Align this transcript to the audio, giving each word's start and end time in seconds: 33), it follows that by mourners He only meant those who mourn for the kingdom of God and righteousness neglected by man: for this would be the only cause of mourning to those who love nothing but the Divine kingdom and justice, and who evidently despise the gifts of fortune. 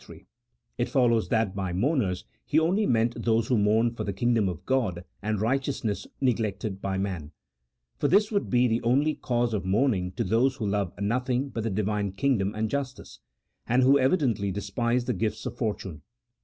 33), 0.03 0.25
it 0.79 0.89
follows 0.89 1.29
that 1.29 1.55
by 1.55 1.71
mourners 1.71 2.25
He 2.43 2.57
only 2.57 2.87
meant 2.87 3.23
those 3.23 3.49
who 3.49 3.57
mourn 3.59 3.93
for 3.93 4.03
the 4.03 4.11
kingdom 4.13 4.49
of 4.49 4.65
God 4.65 5.05
and 5.21 5.39
righteousness 5.39 6.07
neglected 6.19 6.81
by 6.81 6.97
man: 6.97 7.33
for 7.99 8.07
this 8.07 8.31
would 8.31 8.49
be 8.49 8.67
the 8.67 8.81
only 8.81 9.13
cause 9.13 9.53
of 9.53 9.63
mourning 9.63 10.11
to 10.13 10.23
those 10.23 10.55
who 10.55 10.65
love 10.65 10.91
nothing 10.99 11.49
but 11.49 11.61
the 11.63 11.69
Divine 11.69 12.13
kingdom 12.13 12.55
and 12.55 12.67
justice, 12.67 13.19
and 13.67 13.83
who 13.83 13.99
evidently 13.99 14.49
despise 14.51 15.05
the 15.05 15.13
gifts 15.13 15.45
of 15.45 15.55
fortune. 15.55 16.01